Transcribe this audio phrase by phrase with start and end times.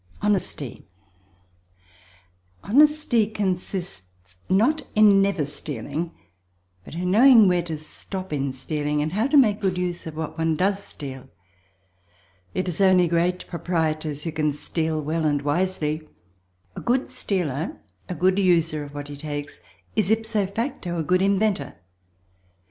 [0.23, 0.83] Honesty
[2.63, 6.11] Honesty consists not in never stealing
[6.83, 10.15] but in knowing where to stop in stealing, and how to make good use of
[10.15, 11.29] what one does steal.
[12.55, 16.09] It is only great proprietors who can steal well and wisely.
[16.75, 17.79] A good stealer,
[18.09, 19.61] a good user of what he takes,
[19.95, 21.75] is ipso facto a good inventor.